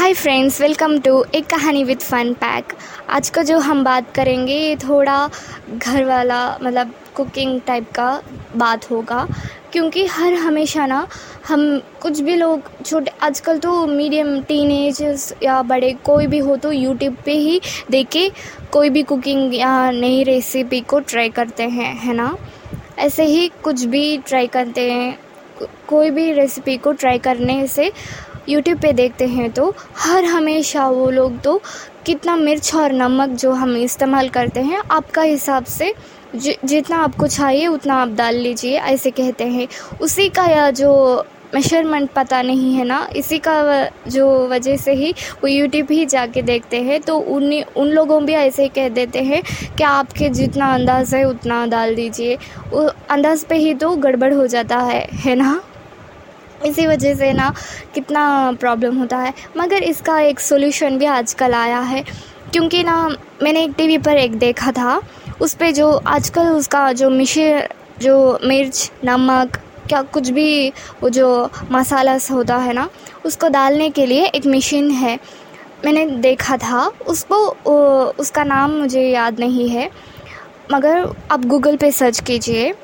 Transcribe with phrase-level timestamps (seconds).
[0.00, 2.72] Hi friends welcome to एक कहानी with fun pack
[3.10, 5.28] आज का जो हम बात करेंगे, ये थोड़ा
[5.78, 8.22] घर वाला मतलब कुकिंग टाइप का
[8.56, 9.26] बात होगा।
[9.72, 11.06] क्योंकि हर हमेशा ना,
[11.48, 16.72] हम कुछ भी लोग छोटे, आजकल तो मीडियम टीनेजर्स या बड़े कोई भी हो तो
[16.72, 17.60] यूट्यूब पे ही
[17.90, 18.28] देख के
[18.72, 22.36] कोई भी कुकिंग या नई रेसिपी को ट्राई करते हैं, है ना?
[22.98, 25.18] ऐसे ही कुछ भी ट्राई करते हैं
[25.88, 27.90] कोई भी रेसिपी को ट्राई करने से
[28.48, 31.60] यूट्यूब पे देखते हैं तो हर हमेशा वो लोग तो
[32.06, 35.92] कितना मिर्च और नमक जो हम इस्तेमाल करते हैं, आपका हिसाब से
[36.36, 39.66] जितना आपको चाहिए उतना आप डाल लीजिए, ऐसे कहते हैं।
[40.02, 41.24] उसी का या जो
[41.54, 45.10] मेशरमेंट पता नहीं है ना, इसी का जो वजह से ही
[45.42, 49.22] वो यूट्यूब ही जाके देखते हैं तो उन उन लोगों भी ऐसे ही कह देते
[49.22, 49.42] हैं
[49.78, 52.36] कि आपके जितना अंदाज़ है उतना डाल दीजिए।
[53.10, 55.60] अंदाज़ पे ही तो गड़बड़ हो जाता है है ना?
[56.66, 57.54] इसी वजह से ना
[57.94, 62.04] कितना प्रॉब्लम होता है। मगर इसका एक सोल्यूशन भी आजकल आया है।
[62.52, 65.02] क्योंकि ना, मैंने एक टीवी पर एक देखा था।
[65.40, 67.68] उस पर जो आजकल उसका जो मिशे,
[68.02, 69.56] जो मिर्च, नमक,
[69.88, 72.88] क्या कुछ भी वो जो मसाला होता है ना,
[73.26, 75.18] उसको डालने के लिए एक मशीन है।
[75.84, 77.36] मैंने देखा था। उसको
[78.18, 79.90] उसका नाम मुझे याद नहीं है।
[80.72, 82.74] मगर आप गूगल पे सर्च कीजिए।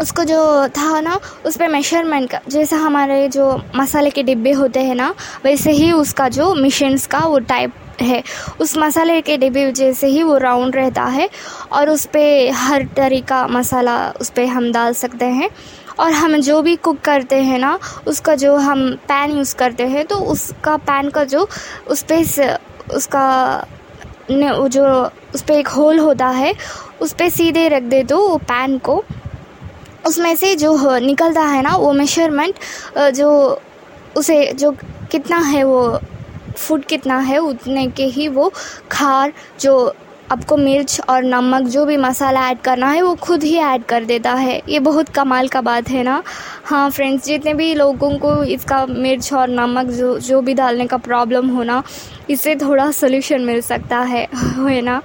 [0.00, 4.80] उसको जो था ना, उस पर मेशरमेंट का, जैसा हमारे जो मसाले के डिब्बे होते
[4.80, 8.22] हैं ना, वैसे ही उसका जो मिशंस का वो टाइप है।
[8.60, 11.28] उस मसाले के डिब्बे जैसे ही वो राउंड रहता है
[11.72, 15.50] और उस पर हर तरीका मसाला उस पर हम डाल सकते हैं।
[16.00, 20.04] और हम जो भी कुक करते हैं ना, उसका जो हम पैन यूज़ करते हैं
[20.06, 21.48] तो उसका पैन का जो
[21.90, 22.58] उस पर
[22.94, 23.66] उसका
[24.30, 24.84] जो
[25.34, 26.52] उस पर एक होल होता है,
[27.00, 29.02] उस पर सीधे रख दे दो पैन को।
[30.08, 32.58] उसमें से जो निकलता है ना, वो मेशरमेंट
[33.14, 33.30] जो
[34.16, 34.70] उसे, जो
[35.12, 35.98] कितना है वो
[36.56, 38.52] फ़ूड कितना है, उतने के ही वो
[38.92, 39.74] खार, जो
[40.32, 44.04] आपको मिर्च और नमक जो भी मसाला ऐड करना है, वो खुद ही ऐड कर
[44.04, 46.22] देता है। ये बहुत कमाल का बात है ना?
[46.64, 50.96] हाँ फ्रेंड्स जितने भी लोगों को इसका मिर्च और नमक जो जो भी डालने का
[50.96, 51.82] प्रॉब्लम हो ना,
[52.30, 55.00] इससे थोड़ा सोल्यूशन मिल सकता है है ना?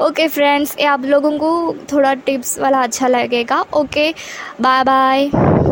[0.00, 4.12] ओके फ्रेंड्स ये आप लोगों को थोड़ा टिप्स वाला अच्छा लगेगा। Okay
[4.60, 5.30] bye bye